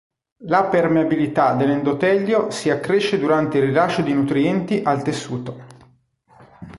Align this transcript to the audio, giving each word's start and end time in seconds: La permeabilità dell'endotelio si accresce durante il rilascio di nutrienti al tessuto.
La 0.45 0.63
permeabilità 0.63 1.53
dell'endotelio 1.53 2.49
si 2.49 2.71
accresce 2.71 3.19
durante 3.19 3.59
il 3.59 3.65
rilascio 3.65 4.01
di 4.01 4.11
nutrienti 4.11 4.81
al 4.83 5.03
tessuto. 5.03 5.59